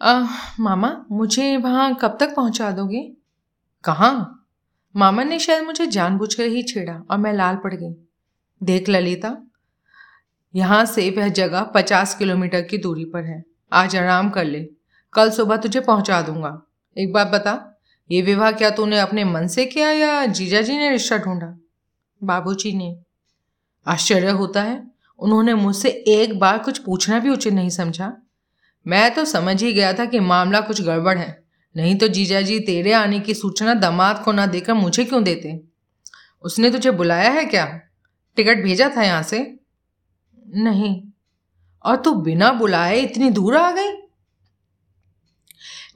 [0.00, 0.26] आ,
[0.60, 3.12] मामा मुझे वहाँ कब तक पहुँचा दोगे?
[3.84, 4.46] कहाँ?
[4.96, 8.08] मामा ने शायद मुझे जानबूझकर ही छेड़ा और मैं लाल पड़ गई।
[8.62, 9.50] देख ललिता
[10.54, 14.68] यहाँ से वह जगह पचास किलोमीटर की दूरी पर है। आज आराम कर ले।
[15.12, 16.62] कल सुबह तुझे पहुँचा दूँगा।
[16.98, 17.78] एक बात बता
[18.10, 21.58] ये विवाह क्या तूने अपने मन से किया या जीजा जी ने रिश्ता ढूंढा?
[22.24, 22.96] बाबूजी ने।
[23.86, 28.25] आश्चर्य होता है उन्होंने मुझसे एक बार कुछ पूछना भी उचित नहीं समझा।
[28.86, 31.44] मैं तो समझ ही गया था कि मामला कुछ गड़बड़ है।
[31.76, 35.60] नहीं तो जीजा जी तेरे आने की सूचना दामाद को ना देकर मुझे क्यों देते?
[36.42, 37.80] उसने तुझे बुलाया है क्या?
[38.36, 39.60] टिकट भेजा था यहाँ से?
[40.48, 41.02] नहीं।
[41.84, 43.90] और तू बिना बुलाए इतनी दूर आ गई?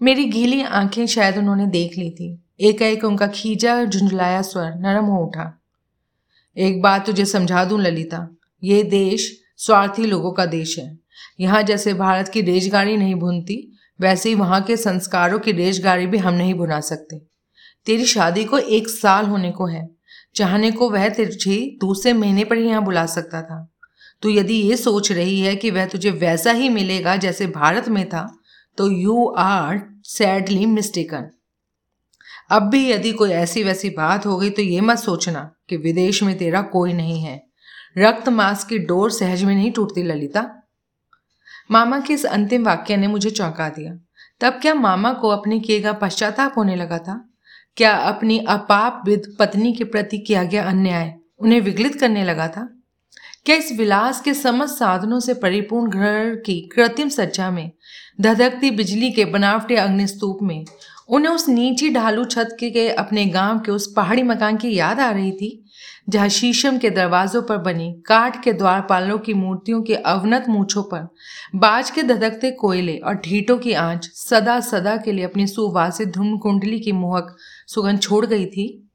[0.02, 5.04] मेरी गीली आँखें शायद उन्होंने देख ली थी। एक एक उनका खींचा झुंझलाया स्वर नरम
[5.04, 5.62] हो उठा।
[6.56, 10.98] एक बात तुझे समझा दूँ, ललिता। ये देश स्वार्थी लोगों का देश है।
[11.40, 16.18] यहाँ जैसे भारत की रेजगाड़ी नहीं भुनती, वैसे ही वहाँ के संस्कारों की रेजगाड़ी भी
[16.18, 17.18] हम नहीं भुना सकते।
[17.86, 19.88] तेरी शादी को एक साल होने को है।
[20.34, 23.66] चाहने को वह तुझे दूसरे महीने पर ही यहाँ बुला सकता था।
[24.22, 28.08] तो यदि ये सोच रही है कि वह तुझे वैसा ही मिलेगा जैसे भारत में
[28.08, 28.38] था
[28.76, 31.30] तो यू आर सैडली मिस्टेकन
[32.50, 36.22] अब भी यदि कोई ऐसी वैसी बात हो गई तो ये मत सोचना कि विदेश
[36.22, 37.42] में तेरा कोई नहीं है।
[37.98, 40.59] रक्त मांस की डोर सहज में नहीं टूटती, ललिता।
[41.72, 43.98] मामा के इस अंतिम वाक्य ने मुझे चौंका दिया।
[44.40, 47.30] तब क्या मामा को अपने किए गए पश्चाताप होने लगा था?
[47.76, 52.76] क्या अपनी अपाप विद पत्नी के प्रति किया गया अन्याय उन्हें विगलित करने लगा था?
[53.44, 57.70] क्या इस विलास के समस्त साधनों से परिपूर्ण घर की कृत्रिम सज्जा में,
[58.20, 60.64] धधकती बिजली के बनावटे अग्निस्तूप में,
[61.08, 65.10] उन्हें उस नीची ढालू छत के अपने गाँव के उस पहाड़ी मकान की याद आ
[65.10, 65.59] रही थी?
[66.08, 71.08] जहाँ शीशम के दरवाजों पर बनी, काठ के द्वारपालों की मूर्तियों के अवनत मूछों पर,
[71.54, 76.38] बाज के धधकते कोयले और ढीटों की आँच सदा सदा के लिए अपनी सुवासित धूम
[76.38, 77.36] कुंडली की मोहक
[77.66, 78.89] सुगंध छोड़ गई थी।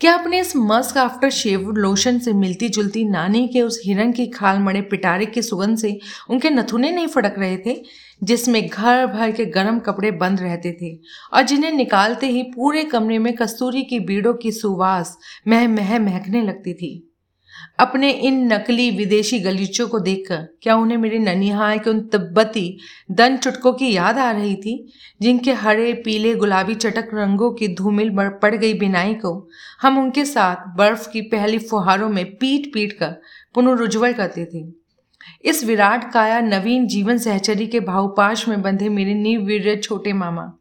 [0.00, 4.26] क्या अपने इस मस्क आफ्टर शेव लोशन से मिलती जुलती नानी के उस हिरण की
[4.26, 5.98] खाल मड़े पिटारे की सुगंध से
[6.30, 7.74] उनके नथुने नहीं फड़क रहे थे,
[8.22, 10.94] जिसमें घर भर के गर्म कपड़े बंद रहते थे
[11.34, 15.16] और जिन्हें निकालते ही पूरे कमरे में कस्तूरी की बीड़ों की सुवास
[15.48, 17.07] मह मह महकने लगती थी।
[17.78, 22.78] अपने इन नकली विदेशी गलीचों को देखकर, क्या उन्हें मेरे ननिहाल के उन तिब्बती
[23.10, 28.10] दन चुटकों की याद आ रही थी, जिनके हरे पीले गुलाबी चटक रंगों की धूमिल
[28.42, 29.48] पड़ गई बिनाई को
[29.82, 33.14] हम उनके साथ बर्फ़ की पहली फुहारों में पीट पीट कर
[33.54, 34.64] पुनरुज्वल करते थे।
[35.44, 40.52] इस विराट काया नवीन जीवन सहचरी के भावपाश में बंधे मेरे निवीर छोटे मामा।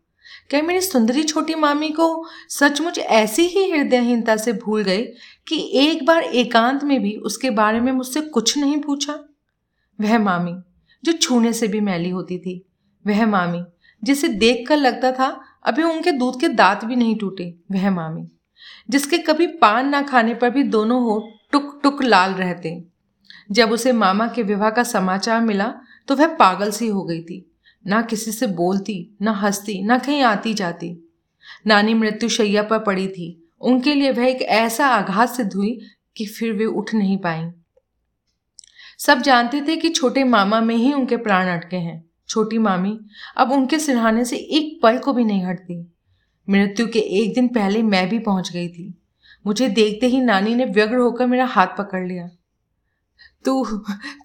[0.50, 2.08] क्या मेरी सुंदरी छोटी मामी को
[2.50, 5.08] सचमुच ऐसी ही हृदयहीनता से भूल गए
[5.48, 9.14] कि एक बार एकांत में भी उसके बारे में मुझसे कुछ नहीं पूछा।
[10.00, 10.56] वह मामी,
[11.04, 12.62] जो छूने से भी मैली होती थी,
[13.06, 13.64] वह मामी,
[14.04, 15.28] जिसे देखकर लगता था
[15.66, 18.28] अभी उनके दूध के दांत भी नहीं टूटे, वह मामी,
[18.90, 21.20] जिसके कभी पान ना खाने पर भी दोनों हो
[21.52, 22.84] टुक टुक लाल रहते।
[23.52, 25.74] जब उसे मामा के विवाह का समाचार मिला
[26.08, 27.44] तो वह पागल सी हो गई थी।
[27.86, 30.96] ना किसी से बोलती, ना हंसती, ना कहीं आती जाती
[31.68, 35.80] नानी मृत्युशैया पर पड़ी थी उनके लिए वह एक ऐसा आघात सिद्ध हुई
[36.18, 37.52] कि फिर वे उठ नहीं पाई।
[39.00, 43.00] सब जानते थे कि छोटे मामा में ही उनके प्राण अटके हैं। छोटी मामी
[43.38, 45.94] अब उनके सिरहाने से एक पल को भी नहीं हटती।
[46.50, 49.02] मृत्यु के एक दिन पहले मैं भी पहुँच गई थी।
[49.48, 52.30] मुझे देखते ही नानी ने व्यग्र होकर मेरा हाथ पकड़ लिया।
[53.46, 53.66] तू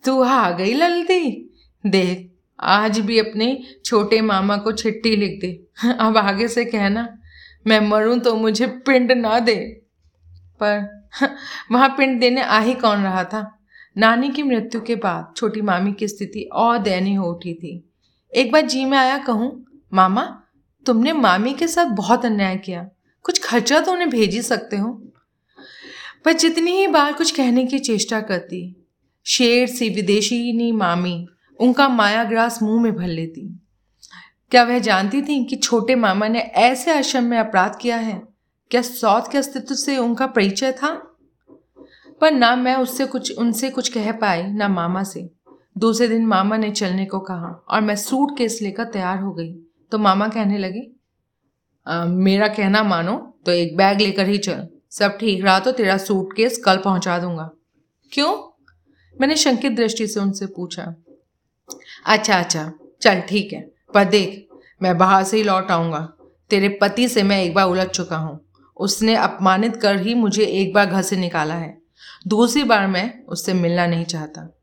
[0.04, 1.54] तू आ गई ललती?
[1.86, 7.18] देख, आज भी अपने छोटे मामा को छिट्टी लिख दे। अब आगे से कहना।
[7.66, 9.82] मैं मरूं तो मुझे पिंड ना दे।
[10.62, 11.02] पर
[11.72, 13.58] वहाँ पिंड देने आ ही कौन रहा था?
[13.98, 17.90] नानी की मृत्यु के बाद छोटी मामी की स्थिति और दयनीय हो उठी थी।
[18.34, 20.42] एक बार जी में आया कहूँ, मामा,
[20.86, 22.88] तुमने मामी के साथ बहुत अन्याय किया।
[23.22, 25.08] कुछ खर्चा तो उन्हें भेज ही सकते हो?
[26.24, 28.86] पर जितनी ही बार कुछ कहने की चेष्टा करती,
[29.26, 31.28] शेर सी विदेशी नी मामी,
[31.60, 33.61] उनका मायाग्रास मुँह में भर लेती।
[34.52, 38.22] क्या वह जानती थी कि छोटे मामा ने ऐसे आश्रम में अपराध किया है?
[38.70, 40.90] क्या सौत के अस्तित्व से उनका परिचय था?
[42.20, 45.30] पर ना मैं उससे कुछ उनसे कुछ कह पाई ना मामा से।
[45.78, 49.52] दूसरे दिन मामा ने चलने को कहा और मैं सूट केस लेकर तैयार हो गई।
[49.92, 50.86] तो मामा कहने लगे
[51.86, 53.16] आ, मेरा कहना मानो
[53.46, 57.18] तो एक बैग लेकर ही चल। सब ठीक रहा तो तेरा सूट केस कल पहुँचा
[57.18, 57.50] दूँगा।
[58.12, 58.36] क्यों?
[59.20, 60.94] मैंने शंकित दृष्टि से उनसे पूछा।
[62.06, 62.72] अच्छा अच्छा
[63.02, 64.48] चल ठीक है। पर देख,
[64.82, 66.12] मैं बाहर से ही लौट आऊँगा।
[66.50, 68.44] तेरे पति से मैं एक बार उलझ चुका हूँ।
[68.76, 71.78] उसने अपमानित कर ही मुझे एक बार घर से निकाला है।
[72.26, 74.58] दूसरी बार मैं उससे मिलना नहीं चाहता।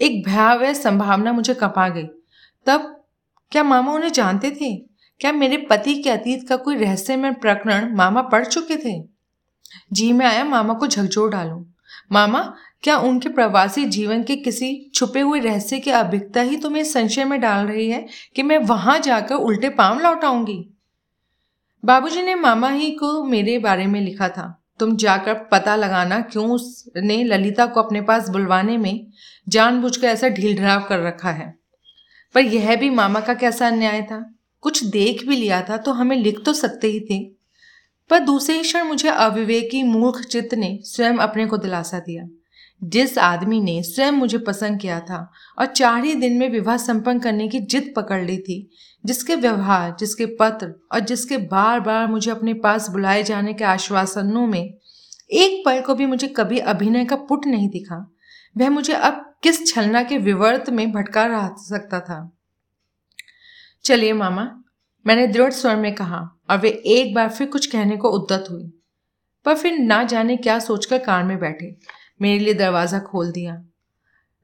[0.00, 2.06] एक भयावह संभावना मुझे कपा गई।
[2.66, 3.04] तब
[3.50, 4.76] क्या मामा उन्हें जानते थे?
[5.20, 9.08] क्या मेरे पति के अतीत का कोई रहस्यमय प्रकरण मामा पढ़ चुके थे?
[9.92, 11.64] जी मैं आया, मामा को झकझोर डालूं।
[12.12, 17.24] मामा क्या उनके प्रवासी जीवन के किसी छुपे हुए रहस्य की अभिकता ही तुम्हें संशय
[17.24, 18.06] में डाल रही है
[18.36, 20.74] कि मैं वहाँ जाकर उल्टे पाँव लौटाऊँगी?
[21.84, 26.50] बाबूजी ने मामा ही को मेरे बारे में लिखा था। तुम जाकर पता लगाना क्यों
[26.50, 29.06] उसने ललिता को अपने पास बुलवाने में
[29.48, 31.58] जानबूझकर ऐसा ढील ढराव कर रखा है।
[32.34, 34.34] पर यह भी मामा का कैसा अन्याय था?
[34.60, 37.24] कुछ देख भी लिया था तो हमें लिख तो सकते ही थे।
[38.10, 42.28] पर दूसरे ही क्षण मुझे अविवेकी मूर्ख चित्त ने स्वयं अपने को दिलासा दिया।
[42.82, 47.18] जिस आदमी ने स्वयं मुझे पसंद किया था और चार ही दिन में विवाह संपन्न
[47.18, 48.70] करने की जिद पकड़ ली थी,
[49.04, 54.46] जिसके व्यवहार, जिसके पत्र और जिसके बार बार मुझे अपने पास बुलाए जाने के आश्वासनों
[54.46, 54.62] में
[55.30, 58.14] एक पल को भी मुझे कभी अभिनय का पुट नहीं दिखा।
[58.56, 62.36] वह मुझे अब किस छलना के विवर्त में भटका रह सकता था?
[63.84, 64.50] चलिए मामा,
[65.06, 68.72] मैंने दृढ़ स्वर में कहा और वे एक बार फिर कुछ कहने को उद्दत हुई,
[69.44, 71.76] पर फिर ना जाने क्या सोचकर कार में बैठे।
[72.20, 73.62] मेरे लिए दरवाज़ा खोल दिया।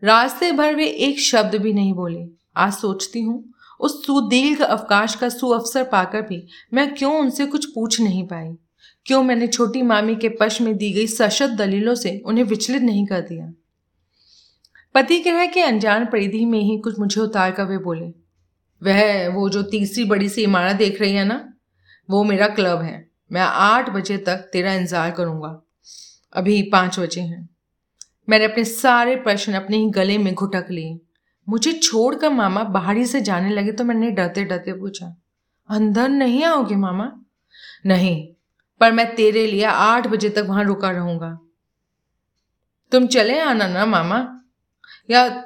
[0.02, 2.25] रास्ते भर वे एक शब्द भी नहीं बोले।
[2.56, 3.44] आज सोचती हूँ,
[3.81, 8.49] उस सुदीर्घ अवकाश का सुअवसर पाकर भी मैं क्यों उनसे कुछ पूछ नहीं पाई?
[9.06, 13.06] क्यों मैंने छोटी मामी के पश में दी गई सशक्त दलीलों से उन्हें विचलित नहीं
[13.06, 13.52] कर दिया?
[14.94, 18.06] पति ग्रह के अनजान परिधि में ही कुछ मुझे उतार कर वे बोले,
[18.82, 21.52] वह, वो जो तीसरी बड़ी सी इमारत देख रही है ना,
[22.08, 25.61] वो मेरा क्लब है। मैं आठ बजे तक तेरा इंतज़ार करूँगा।
[26.32, 27.49] अभी पाँच बजे हैं।
[28.28, 30.99] मैंने अपने सारे प्रश्न अपने ही गले में घुटक लिए।
[31.46, 35.06] मुझे छोड़कर मामा बाहरी से जाने लगे तो मैंने डरते डरते पूछा,
[35.69, 37.11] अंदर नहीं आओगे मामा?
[37.87, 38.26] नहीं,
[38.81, 41.38] पर मैं तेरे लिए आठ बजे तक वहाँ रुका रहूँगा।
[42.93, 44.19] तुम चले आना ना मामा,
[45.08, 45.44] या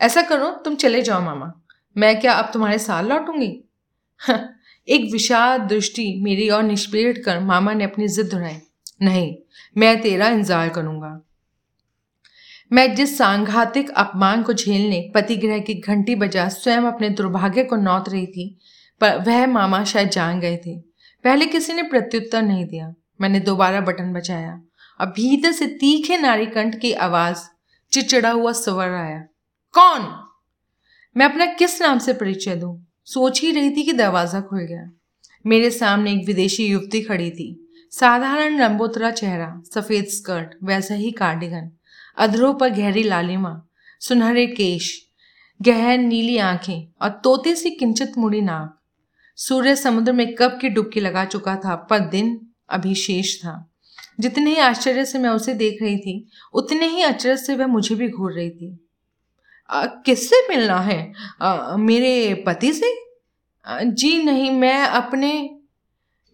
[0.00, 1.52] ऐसा करो, तुम चले जाओ मामा।
[1.96, 3.52] मैं क्या अब तुम्हारे साथ लौटूँगी?
[4.88, 8.56] एक विशाल दृष्टि मेरी और निष्पेट कर मामा ने अपनी जिद दोहराई,
[9.02, 9.34] नहीं,
[9.76, 11.20] मैं तेरा इंतज़ार करूँगा।
[12.74, 18.08] मैं जिस सांघातिक अपमान को झेलने पतिग्रह की घंटी बजा स्वयं अपने दुर्भाग्य को नौत
[18.08, 18.58] रही थी,
[19.00, 20.78] पर वह मामा शायद जान गए थे।
[21.24, 24.60] पहले किसी ने प्रत्युत्तर नहीं दिया। मैंने दोबारा बटन बचाया
[25.00, 27.38] और भीतर से तीखे नारी कंठ की आवाज़
[27.92, 29.18] चिचड़ा हुआ स्वर आया।
[29.72, 30.26] कौन?
[31.16, 32.86] मैं अपना किस नाम से परिचय दूँ?
[33.04, 34.90] सोच ही रही थी कि दरवाज़ा खुल गया।
[35.46, 41.70] मेरे सामने एक विदेशी युवती खड़ी थी। साधारण लंबोतरा चेहरा, सफ़ेद स्कर्ट, वैसा ही कार्डिगन।
[42.18, 43.62] अधरों पर गहरी लालिमा
[44.00, 45.06] सुनहरे केश
[45.62, 48.80] गहर नीली आँखें और तोते सी किंचित मुड़ी नाक।
[49.36, 53.70] सूर्य समुद्र में कब की डुबकी लगा चुका था पर दिन अभी शेष था।
[54.20, 57.94] जितने ही आश्चर्य से मैं उसे देख रही थी उतने ही अचरज से वह मुझे
[57.94, 58.88] भी घूर रही थी।
[59.72, 61.12] किससे मिलना है?
[61.42, 62.94] आ, मेरे पति से?
[63.66, 65.58] आ, जी नहीं मैं अपने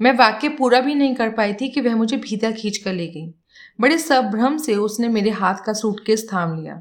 [0.01, 3.07] मैं वाक्य पूरा भी नहीं कर पाई थी कि वह मुझे भीतर खींच कर ले
[3.07, 3.35] गई।
[3.81, 6.81] बड़े संभ्रम से उसने मेरे हाथ का सूटकेस थाम लिया।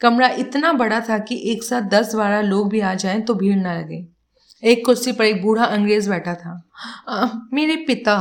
[0.00, 3.56] कमरा इतना बड़ा था कि एक साथ दस बारह लोग भी आ जाएँ तो भीड़
[3.56, 4.06] ना लगे।
[4.62, 6.62] एक कुर्सी पर एक बूढ़ा अंग्रेज़ बैठा था।
[7.08, 8.16] आ, मेरे पिता।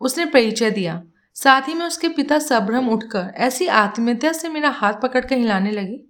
[0.00, 1.02] उसने परिचय दिया।
[1.36, 6.00] साथ ही में उसके पिता सभ्रम उठकर ऐसी आत्मीयता से मेरा हाथ पकड़कर हिलाने लगे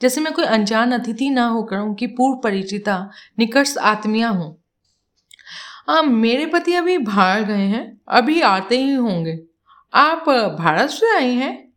[0.00, 2.98] जैसे मैं कोई अनजान अतिथि ना होकर उनकी पूर्व परिचिता
[3.38, 4.56] निकट आत्मिया हूँ।
[6.04, 9.36] मेरे पति अभी बाहर गए हैं अभी आते ही होंगे।
[9.96, 11.72] आप भारत से आई हैं?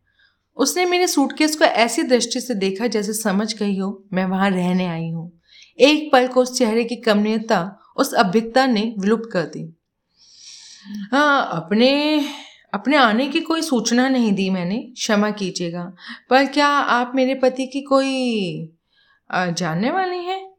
[0.56, 4.86] उसने मेरे सूटकेस को ऐसी दृष्टि से देखा जैसे समझ गई हो, मैं वहाँ रहने
[4.86, 5.30] आई हूँ।
[5.78, 9.64] एक पल को उस चेहरे की कमनीयता, उस अभिकता ने विलुप्त कर दी।
[11.12, 11.90] हाँ अपने
[12.74, 15.82] अपने आने की कोई सूचना नहीं दी मैंने, क्षमा कीजिएगा।
[16.30, 18.70] पर क्या आप मेरे पति की कोई
[19.30, 20.49] जानने वाली हैं?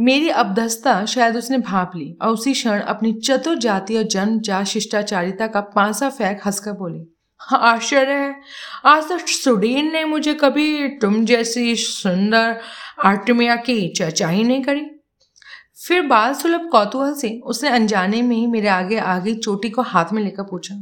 [0.00, 4.62] मेरी अबदस्ता शायद उसने भाप ली और उसी क्षण अपनी चतुर जाति और जन्म जा
[4.64, 7.04] शिष्टाचारिता का पांसा फेंक हंसकर बोली
[7.40, 8.34] आश्चर्य है।
[8.86, 12.60] आज तक सुडीन ने मुझे कभी तुम जैसी सुंदर
[13.04, 14.86] आर्टमिया की चर्चा ही नहीं करी।
[15.86, 19.82] फिर बाल सुलभ कौतूहल से उसने अनजाने में ही मेरे आगे आ गई चोटी को
[19.82, 20.74] हाथ में लेकर पूछा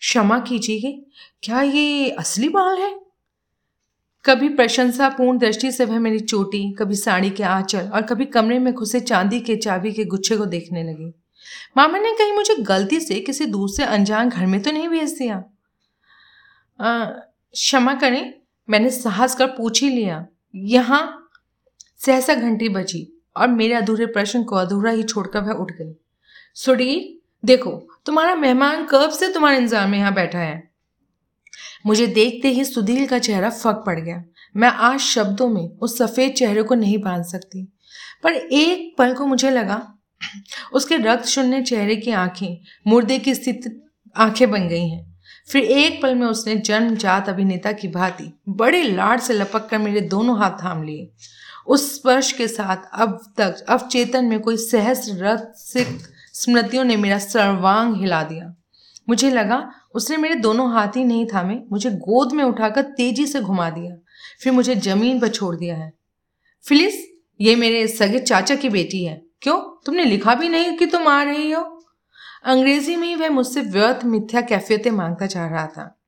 [0.00, 1.04] क्षमा कीजिए,
[1.42, 2.99] क्या ये असली बाल है?
[4.24, 8.72] कभी प्रशंसापूर्ण दृष्टि से वह मेरी चोटी, कभी साड़ी के आंचल और कभी कमरे में
[8.72, 11.12] घुसे चांदी के चाबी के गुच्छे को देखने लगी।
[11.76, 15.42] मामा ने कहीं मुझे गलती से किसी दूसरे अनजान घर में तो नहीं भेज दिया।
[16.78, 18.32] क्षमा करें,
[18.68, 21.28] मैंने साहस कर पूछ ही लिया। यहाँ
[22.00, 25.94] सहसा घंटी बजी और मेरे अधूरे प्रश्न को अधूरा ही छोड़कर वह उठ गई।
[26.56, 27.70] सुडीर, देखो,
[28.06, 30.69] तुम्हारा मेहमान कब से तुम्हारे इंतज़ार में यहाँ बैठा है?
[31.86, 34.24] मुझे देखते ही सुधील का चेहरा फक पड़ गया।
[34.56, 37.72] मैं आज शब्दों में उस सफ़ेद चेहरे को नहीं बाँध सकती।
[38.22, 39.98] पर एक पल को मुझे लगा,
[40.72, 43.82] उसके रक्त शून्य चेहरे की आँखें, मुर्दे की स्थिति
[44.16, 45.10] आँखें बन गई हैं।
[45.48, 50.00] फिर एक पल में उसने जन्मजात अभिनेता की भांति बड़े लाड से लपक कर मेरे
[50.00, 51.10] दोनों हाथ थाम लिए।
[51.66, 55.98] उस स्पर्श के साथ अब तक अवचेतन में कोई सहस्र से
[56.34, 58.54] स्मृतियों ने मेरा सर्वांग हिला दिया।
[59.08, 63.40] मुझे लगा उसने मेरे दोनों हाथ ही नहीं थामे। मुझे गोद में उठाकर तेज़ी से
[63.40, 63.96] घुमा दिया।
[64.40, 65.92] फिर मुझे ज़मीन पर छोड़ दिया है।
[66.68, 66.94] फिलिस,
[67.40, 69.82] ये मेरे सगे चाचा की बेटी है। क्यों?
[69.86, 71.84] तुमने लिखा भी नहीं कि तुम आ रही हो?
[72.44, 76.00] अंग्रेज़ी में वह मुझसे व्यर्थ मिथ्या कैफियतें माँगता चाह रहा था।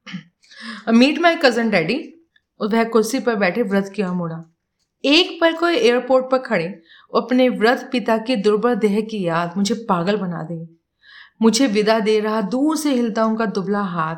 [0.92, 2.14] Meet my cousin daddy.
[2.60, 4.54] वह कुर्सी पर बैठे व्रत की ओर मुड़ा।
[5.04, 6.82] एक पल को एयरपोर्ट पर खड़े।
[7.16, 10.81] अपने व्रत पिता के दुर्बल देह की याद मुझे पागल बना दी।
[11.42, 14.16] मुझे विदा दे रहा, दूर से हिलता उनका दुबला हाथ।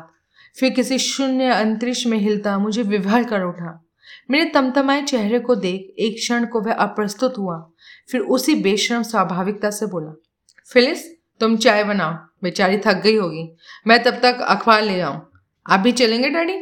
[0.59, 3.85] फिर किसी शून्य अंतरिक्ष में हिलता, मुझे विभर कर उठा।
[4.31, 7.71] मेरे तमतमाए चेहरे को देख, एक क्षण को वह अप्रस्तुत हुआ।
[8.09, 10.21] फिर उसी बेशरम स्वाभाविकता से बोला,
[10.73, 12.13] फिलिस, तुम चाय बनाओ,
[12.43, 13.55] बेचारी थक गई होगी।
[13.87, 15.31] मैं तब तक अखबार ले आऊँ।
[15.69, 16.53] आप भी चलेंगे, डैडी?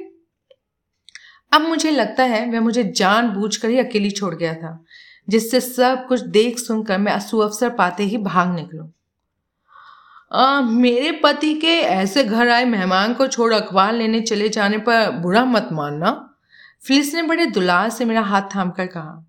[1.51, 4.83] अब मुझे लगता है, वह मुझे जान बूझ ही अकेली छोड़ गया था,
[5.29, 8.87] जिससे सब कुछ देख सुनकर मैं सुअवसर पाते ही भाग निकलूं।
[10.33, 15.11] आ, मेरे पति के ऐसे घर आए मेहमान को छोड़ अखबार लेने चले जाने पर
[15.11, 16.29] बुरा मत मानना।
[16.87, 19.25] फिलिस ने बड़े दुलार से मेरा हाथ थाम कर कहा।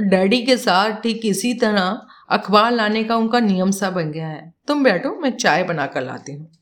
[0.00, 4.54] डैडी के साथ ठीक इसी तरह अखबार लाने का उनका नियम सा बन गया है।
[4.68, 6.52] तुम बैठो मैं चाय बना कर लाती हूँ।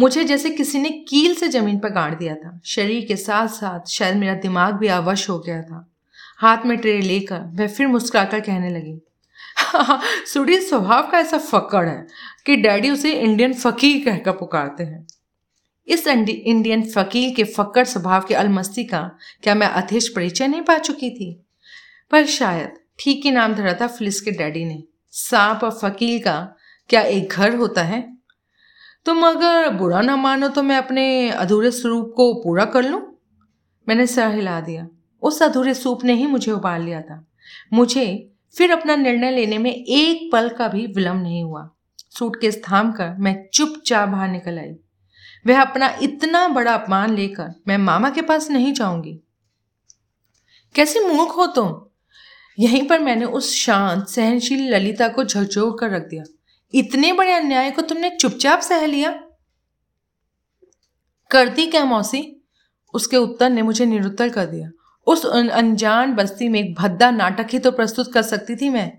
[0.00, 3.88] मुझे जैसे किसी ने कील से ज़मीन पर गाड़ दिया था। शरीर के साथ साथ
[3.88, 5.92] शायद मेरा दिमाग भी अवश हो गया था।
[6.38, 8.96] हाथ में ट्रे लेकर वह फिर मुस्कुराकर कहने लगी
[10.26, 12.06] सुडी स्वभाव का ऐसा फकड़ है
[12.46, 15.06] कि डैडी उसे इंडियन फकीर कहकर पुकारते हैं।
[15.88, 19.10] इस इंडियन फकीर के फक्कड़ स्वभाव के अलमस्ती का
[19.42, 21.46] क्या मैं अथेश परिचय नहीं पा चुकी थी?
[22.10, 26.56] पर शायद ठीक ही नाम धरा था फिलिस के डैडी ने। सांप और फकील का
[26.88, 28.16] क्या एक घर होता है?
[29.04, 33.18] तुम अगर बुरा ना मानो तो मैं अपने अधूरे स्वरूप को पूरा कर लूँ?
[33.88, 34.88] मैंने सर हिला दिया।
[35.22, 37.26] उस अधूरे सूप ने ही मुझे उबाल लिया था।
[37.72, 41.70] मुझे फिर अपना निर्णय लेने में एक पल का भी विलंब नहीं हुआ।
[42.10, 44.72] सूटकेस थाम कर मैं चुपचाप बाहर निकल आई।
[45.46, 49.20] वह अपना इतना बड़ा अपमान लेकर मैं मामा के पास नहीं जाऊँगी।
[50.74, 51.86] कैसी मूर्ख हो तुम?
[52.58, 56.24] यहीं पर मैंने उस शांत, सहनशील ललिता को झकझोर कर रख दिया।
[56.74, 59.24] इतने बड़े अन्याय को तुमने चुपचाप सह लिया?
[61.30, 62.44] करती क्या मौसी?
[62.94, 64.70] उसके उत्तर ने मुझे निरुत्तर कर दिया।
[65.10, 68.92] उस अनजान बस्ती में एक भद्दा नाटक ही तो प्रस्तुत कर सकती थी मैं।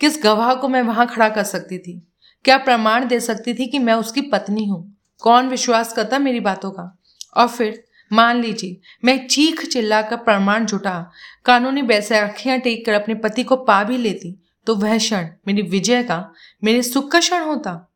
[0.00, 2.12] किस गवाह को मैं वहाँ खड़ा कर सकती थी?
[2.44, 4.96] क्या प्रमाण दे सकती थी कि मैं उसकी पत्नी हूँ?
[5.18, 7.02] कौन विश्वास करता मेरी बातों का?
[7.36, 11.10] और फिर, मान लीजिए, मैं चीख चिल्लाकर प्रमाण जुटा,
[11.44, 14.36] कानूनी बैसाखियाँ टेक कर अपने पति को पा भी लेती
[14.66, 16.32] तो वह क्षण मेरी विजय का,
[16.64, 17.92] मेरे सुख का क्षण होता।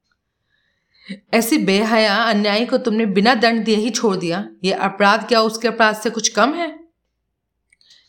[1.35, 4.49] ऐसी बेहया अन्यायी को तुमने बिना दंड दिए ही छोड़ दिया?
[4.65, 6.84] ये अपराध क्या उसके अपराध से कुछ कम है?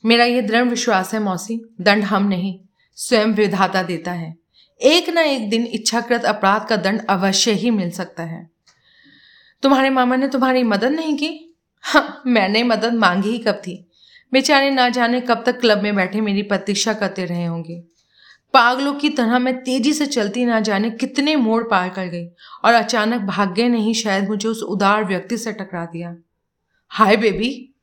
[0.05, 2.59] मेरा यह दृढ़ विश्वास है मौसी, दंड हम नहीं,
[2.95, 4.35] स्वयं विधाता देता है।
[4.81, 8.50] एक ना एक दिन इच्छाकृत अपराध का दंड अवश्य ही मिल सकता है।
[9.62, 11.55] तुम्हारे मामा ने तुम्हारी मदद नहीं की?
[11.81, 13.88] हाँ मैंने मदद मांगी ही कब थी?
[14.33, 17.83] बेचारे ना जाने कब तक क्लब में बैठे मेरी प्रतीक्षा करते रहे होंगे।
[18.53, 22.27] पागलों की तरह मैं तेज़ी से चलती ना जाने कितने मोड़ पार कर गई
[22.65, 26.15] और अचानक भाग्य ने ही शायद मुझे उस उदार व्यक्ति से टकरा दिया।
[26.89, 27.75] हाय बेबी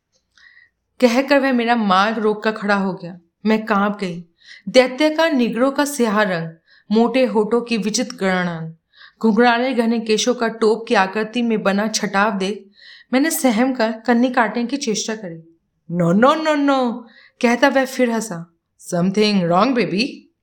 [1.03, 4.25] कहकर वह मेरा मार्ग रोक कर खड़ा हो गया। मैं काँप गई।
[4.69, 6.49] दैत्य का, निगरों का स्याह रंग,
[6.93, 8.75] मोटे होठों की विचित्र गणन
[9.23, 12.71] घुघराले घने केशों का टोप की आकृति में बना छटाव देख
[13.13, 15.59] मैंने सहम कर कन्नी काटने की चेष्टा करी।
[15.91, 17.07] नो नो नो नो
[17.41, 20.35] कहता वह फिर हंसा। समथिंग रॉन्ग बेबी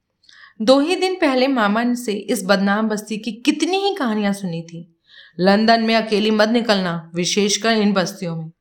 [0.62, 4.98] दो ही दिन पहले मामा से इस बदनाम बस्ती की कितनी ही कहानियाँ सुनी थी।
[5.40, 8.52] लंदन में अकेली मत निकलना, विशेषकर इन बस्तियों में।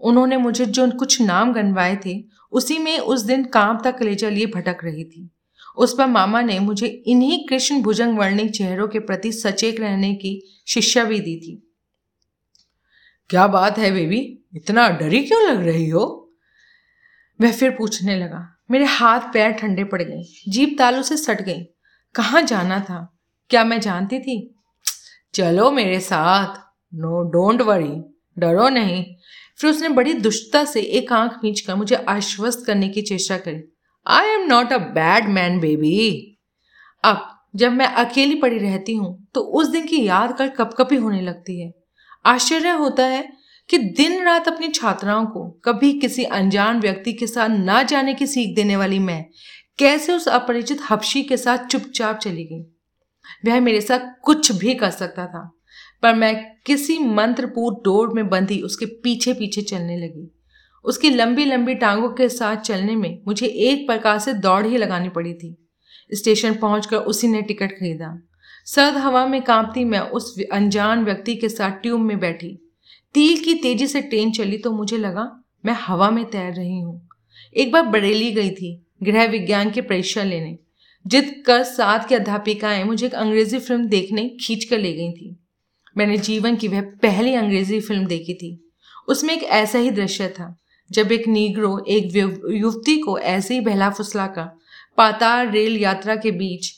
[0.00, 4.46] उन्होंने मुझे जो कुछ नाम गनवाए थे, उसी में उस दिन काम तक कलेजा लिए
[4.46, 5.30] भटक रही थी।
[5.76, 10.62] उस पर मामा ने मुझे इन्हीं कृष्ण भुजंग वर्णिक चेहरों के प्रति सचेत रहने की
[10.68, 11.76] शिक्षा भी दी थी।
[13.30, 16.32] क्या बात है बेबी, इतना डरी क्यों लग रही हो?
[17.40, 21.62] वह फिर पूछने लगा। मेरे हाथ पैर ठंडे पड़ गए जीप तालू से सट गई।
[22.14, 23.18] कहाँ जाना था?
[23.50, 24.54] क्या मैं जानती थी?
[25.34, 26.56] चलो मेरे साथ।
[26.94, 29.14] नो डोंट वरी डरो नहीं।
[29.58, 33.62] फिर उसने बड़ी दुष्टता से एक आँख मीच कर मुझे आश्वस्त करने की चेष्टा करी।
[34.06, 36.38] I am not a bad man baby
[37.04, 41.20] अब, जब मैं अकेली पड़ी रहती हूँ तो उस दिन की याद कर कपकपी होने
[41.20, 41.72] लगती है।
[42.24, 43.26] आश्चर्य होता है
[43.68, 48.26] कि दिन रात अपनी छात्राओं को कभी किसी अनजान व्यक्ति के साथ ना जाने की
[48.26, 49.24] सीख देने वाली मैं
[49.78, 52.62] कैसे उस अपरिचित हफ्शी के साथ चुपचाप चली गई।
[53.46, 55.50] वह मेरे साथ कुछ भी कर सकता था।
[56.02, 56.34] पर मैं
[56.66, 60.30] किसी मंत्रपूर्ण डोर में बंधी उसके पीछे पीछे चलने लगी।
[60.84, 65.08] उसकी लंबी लंबी टांगों के साथ चलने में मुझे एक प्रकार से दौड़ ही लगानी
[65.08, 65.56] पड़ी थी।
[66.12, 68.22] स्टेशन पहुंचकर उसी ने टिकट खरीदा।
[68.66, 72.58] सर्द हवा में कांपती मैं उस अनजान व्यक्ति के साथ ट्यूब में बैठी।
[73.14, 77.08] तील की तेज़ी से ट्रेन चली तो मुझे लगा, मैं हवा में तैर रही हूँ।
[77.56, 80.58] एक बार बरेली गई थी, गृह विज्ञान की परीक्षा लेने।
[81.06, 85.36] जित कर सात की अध्यापिकाएँ मुझे एक अंग्रेज़ी फ़िल्म देखने खींच कर ले गई थी।
[85.98, 88.58] मैंने जीवन की वह पहली अंग्रेज़ी फ़िल्म देखी थी।
[89.08, 90.54] उसमें एक ऐसा ही दृश्य था,
[90.90, 92.16] जब एक नीग्रो एक
[92.52, 94.48] युवती को ऐसे ही बहला फुसला कर
[94.98, 96.72] पाताल रेल यात्रा के बीच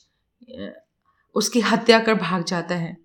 [1.36, 2.96] उसकी हत्या कर भाग जाता है।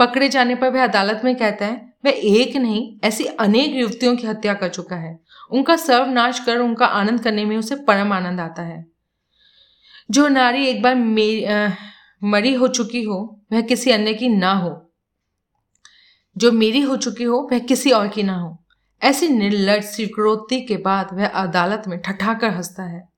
[0.00, 4.26] पकड़े जाने पर वह अदालत में कहता है वह एक नहीं, ऐसी अनेक युवतियों की
[4.26, 5.18] हत्या कर चुका है।
[5.50, 8.84] उनका सर्वनाश कर, उनका आनंद करने में उसे परम आनंद आता है।
[10.10, 10.94] जो नारी एक बार
[12.24, 13.18] मरी हो चुकी हो,
[13.52, 14.70] वह किसी अन्य की ना हो।
[16.36, 18.64] जो मेरी हो चुकी हो, वह किसी और की ना हो।
[19.02, 23.08] ऐसी निर्लज स्वीकृति के बाद वह अदालत में ठठाकर हंसता है।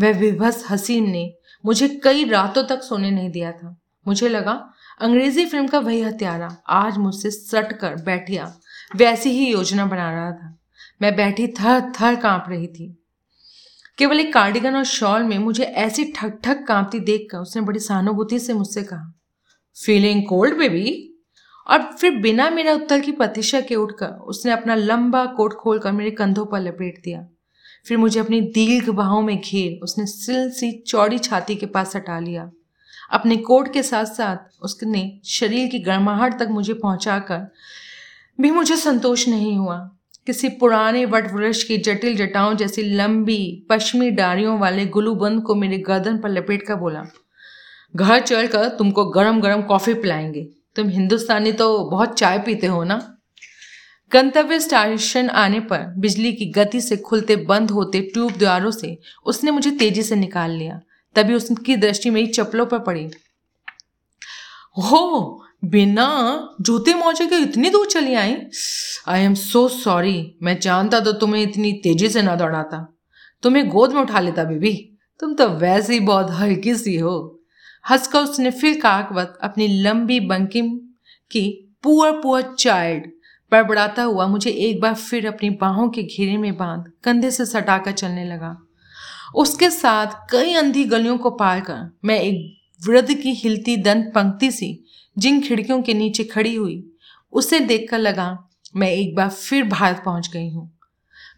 [0.00, 1.34] वह विभस हसीन ने
[1.66, 6.62] मुझे कई रातों तक सोने नहीं दिया था। मुझे लगा, अंग्रेज़ी फ़िल्म का वही हत्यारा
[6.68, 8.56] आज मुझसे सट कर बैठिया,
[8.96, 10.58] वैसी ही योजना बना रहा था।
[11.02, 12.96] मैं बैठी थर थर काँप रही थी।
[13.98, 18.38] केवल एक कार्डिगन और शॉल में मुझे ऐसी ठक ठक कांपती देखकर उसने बड़ी सहानुभूति
[18.38, 19.12] से मुझसे कहा
[19.84, 21.09] फीलिंग कोल्ड बेबी
[21.70, 26.10] और फिर बिना मेरा उत्तर की प्रतीक्षा के उठकर उसने अपना लंबा कोट खोलकर मेरे
[26.10, 27.26] कंधों पर लपेट दिया।
[27.86, 32.18] फिर मुझे अपनी दीर्घ बाहों में घेर उसने सिल सी चौड़ी छाती के पास हटा
[32.18, 32.50] लिया।
[33.10, 37.46] अपने कोट के साथ साथ उसने शरीर की गर्माहट तक मुझे पहुंचाकर
[38.38, 39.78] भी मुझे संतोष नहीं हुआ।
[40.26, 45.78] किसी पुराने वट वृक्ष की जटिल जटाओं जैसी लंबी पश्चिमी डारियों वाले गुलूबंद को मेरे
[45.78, 47.04] गर्दन पर लपेट कर बोला,
[47.96, 50.48] घर चलकर तुमको गरम गरम कॉफ़ी पिलाएँगे।
[50.80, 53.00] तुम हिंदुस्तानी तो बहुत चाय पीते हो ना?
[54.12, 59.50] गंतव्य स्टेशन आने पर बिजली की गति से खुलते बंद होते ट्यूब द्वारों से उसने
[59.50, 60.80] मुझे तेज़ी से निकाल लिया,
[61.16, 63.10] तभी उसकी दृष्टि मेरी चप्पलों पर पड़ी।
[64.82, 66.08] हो, बिना
[66.60, 68.36] जूते मोजे के इतनी दूर चली आई?
[69.08, 72.86] आई एम सो सॉरी मैं जानता तो तुम्हें इतनी तेज़ी से ना दौड़ाता।
[73.42, 74.72] तुम्हें गोद में उठा लेता, बेबी।
[75.20, 77.39] तुम तो वैसे ही बहुत हल्की सी हो।
[77.84, 80.76] हंसकर उसने फिर काकवत अपनी लंबी बंकिम
[81.30, 81.48] की
[81.82, 83.10] पुअर पुअर चाइल्ड
[83.52, 87.92] बड़बड़ाता हुआ मुझे एक बार फिर अपनी बाहों के घेरे में बाँध, कंधे से सटाकर
[87.92, 88.56] चलने लगा।
[89.34, 94.50] उसके साथ कई अंधी गलियों को पार कर मैं एक वृद्ध की हिलती दंत पंक्ति
[94.50, 94.84] सी,
[95.16, 96.84] जिन खिड़कियों के नीचे खड़ी हुई,
[97.32, 98.36] उसे देखकर लगा
[98.76, 100.70] मैं एक बार फिर भारत पहुँच गई हूँ।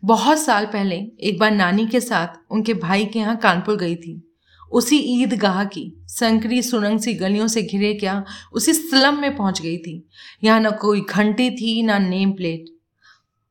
[0.05, 4.32] बहुत साल पहले एक बार नानी के साथ उनके भाई के यहाँ कानपुर गई थी।
[4.73, 9.77] उसी ईदगाह की संकरी सुरंग सी गलियों से घिरे क्या उसी स्लम में पहुँच गई
[9.79, 10.03] थी।
[10.45, 12.65] यहाँ न कोई घंटी थी, ना नेम प्लेट।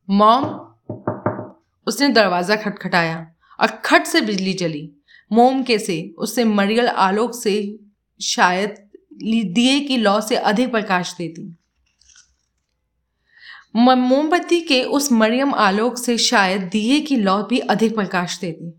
[0.09, 0.45] मॉम,
[1.87, 3.27] उसने दरवाज़ा खटखटाया
[3.59, 4.89] और खट से बिजली चली
[5.31, 7.79] मोम के से, उससे मरियल आलोक से
[8.19, 8.75] शायद
[9.23, 11.55] दिए की लौ से अधिक प्रकाश देती।
[13.75, 18.73] मोमबत्ती के उस मरियम आलोक से शायद दिए की लौ भी अधिक प्रकाश देती।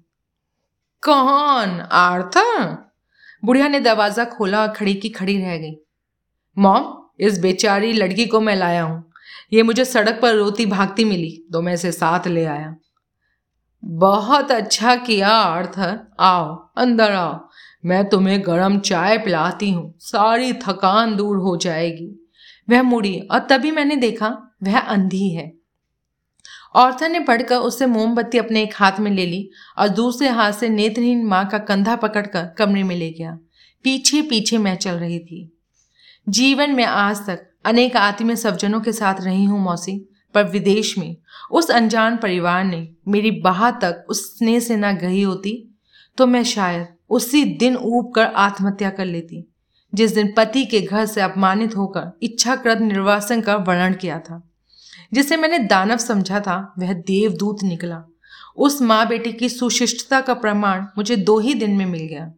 [1.02, 1.80] कौन?
[1.92, 2.76] आर्थर
[3.44, 5.74] बुढ़िया ने दरवाज़ा खोला और खड़ी की खड़ी रह गई।
[6.58, 9.12] मॉम, इस बेचारी लड़की को मैं लाया हूँ।
[9.52, 12.76] ये मुझे सड़क पर रोती भागती मिली। तो मैं इसे साथ ले आया।
[13.84, 17.48] बहुत अच्छा किया आर्थर आओ, अंदर आओ।
[17.84, 22.30] मैं तुम्हें गरम चाय पिलाती हूँ। सारी थकान दूर हो जाएगी।
[22.70, 25.61] वह मुड़ी, और तभी मैंने देखा, वह अंधी है।
[26.74, 30.68] औरथा ने पढ़कर उससे मोमबत्ती अपने एक हाथ में ले ली और दूसरे हाथ से
[30.68, 33.38] नेत्रहीन माँ का कंधा पकड़कर कमरे में ले गया।
[33.84, 35.48] पीछे पीछे मैं चल रही थी।
[36.26, 39.98] जीवन में आज तक अनेक आत्मीय सज्जनों के साथ रही हूँ मौसी,
[40.34, 41.16] पर विदेश में
[41.50, 45.52] उस अनजान परिवार ने मेरी बाह तक उस स्नेह से ना गई होती
[46.18, 49.44] तो मैं शायद उसी दिन ऊब कर आत्महत्या कर लेती,
[49.92, 54.42] जिस दिन पति के घर से अपमानित होकर इच्छाकृत निर्वासन का वर्णन किया था।
[55.12, 58.02] जिसे मैंने दानव समझा था, वह देवदूत निकला।
[58.56, 62.30] उस माँ बेटी की सुशिष्टता का प्रमाण मुझे दो ही दिन में मिल गया।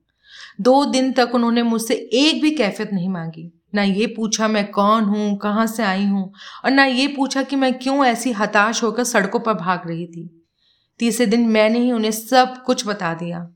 [0.61, 5.05] दो दिन तक उन्होंने मुझसे एक भी कैफियत नहीं मांगी। ना ये पूछा मैं कौन
[5.05, 6.33] हूँ, कहाँ से आई हूँ,
[6.65, 10.45] और ना ये पूछा कि मैं क्यों ऐसी हताश होकर सड़कों पर भाग रही थी।
[10.99, 13.49] तीसरे दिन मैंने ही उन्हें सब कुछ बता दिया।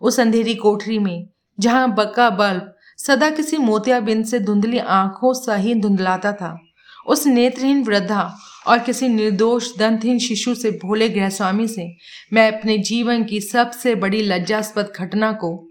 [0.00, 6.32] उस अंधेरी कोठरी में, जहाँ बका बल्ब, सदा किसी मोतियाबिंद से धुंधली आँखों सही धुंधलाता
[6.32, 6.58] था,
[7.06, 8.34] उस नेत्रहीन वृद्धा
[8.66, 11.96] और किसी निर्दोष दंतहीन शिशु से भोले गृहस्वामी से
[12.32, 15.68] मैं अपने जीवन की सबसे बड़ी लज्जास्पद घटना को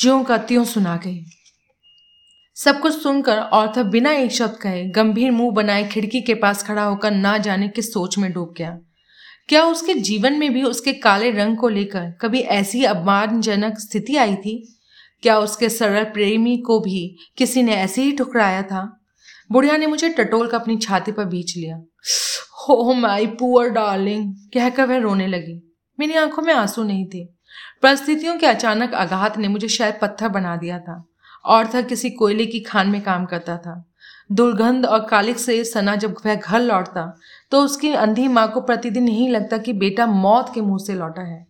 [0.00, 1.24] ज्यों का त्यों सुना गई।
[2.54, 6.82] सब कुछ सुनकर औरत बिना एक शब्द कहे गंभीर मुँह बनाए खिड़की के पास खड़ा
[6.82, 8.78] होकर ना जाने किस सोच में डूब गया।
[9.48, 14.36] क्या उसके जीवन में भी उसके काले रंग को लेकर कभी ऐसी अपमानजनक स्थिति आई
[14.36, 14.78] थी?
[15.22, 18.99] क्या उसके सरल प्रेमी को भी किसी ने ऐसे ही ठुकराया था?
[19.50, 21.76] बुढ़िया ने मुझे टटोल कर अपनी छाती पर बीच लिया।
[22.60, 25.60] हो माई पुअर डार्लिंग कहकर वह रोने लगी।
[25.98, 27.24] मेरी आँखों में आँसू नहीं थे।
[27.82, 31.04] परिस्थितियों के अचानक आघात ने मुझे शायद पत्थर बना दिया था
[31.44, 33.84] और था किसी कोयले की खान में काम करता था।
[34.32, 37.04] दुर्गंध और कालिक से सना जब वह घर लौटता
[37.50, 41.22] तो उसकी अंधी माँ को प्रतिदिन नहीं लगता कि बेटा मौत के मुँह से लौटा
[41.22, 41.46] है।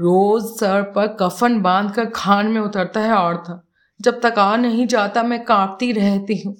[0.00, 3.62] रोज सर पर कफन बाँध कर खान में उतरता है औरत
[4.00, 6.56] जब तक आ नहीं जाता, मैं कांपती रहती हूँ।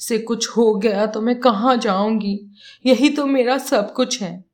[0.00, 2.38] इसे कुछ हो गया तो मैं कहाँ जाऊँगी?
[2.86, 4.44] यही तो मेरा सब कुछ है।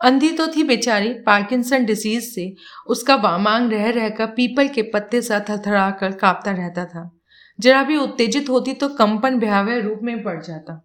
[0.00, 2.54] अंधी तो थी बेचारी पार्किंसन डिसीज से।
[2.86, 7.10] उसका वामांग रह रहकर पीपल के पत्ते सा थरथरा कर कांपता रहता था।
[7.60, 10.82] जरा भी उत्तेजित होती तो कंपन भयावह रूप में पड़ जाता।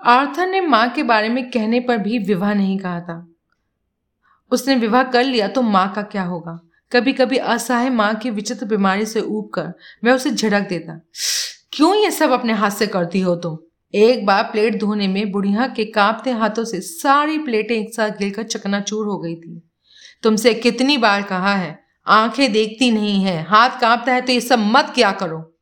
[0.00, 3.26] आर्थर ने माँ के बारे में कहने पर भी विवाह नहीं कहा था।
[4.50, 6.60] उसने विवाह कर लिया तो माँ का क्या होगा?
[6.92, 9.72] कभी कभी असहाय माँ की विचित्र बीमारी से ऊब कर
[10.04, 11.00] मैं उसे झड़क देता।
[11.74, 13.56] क्यों ये सब अपने हाथ से करती हो तुम?
[13.94, 18.42] एक बार प्लेट धोने में बुढ़िया के कांपते हाथों से सारी प्लेटें एक साथ गिरकर
[18.42, 19.70] चकनाचूर हो गई थी।
[20.22, 24.58] तुमसे कितनी बार कहा है, आँखें देखती नहीं है, हाथ कांपता है तो ये सब
[24.58, 25.53] मत क्या करो।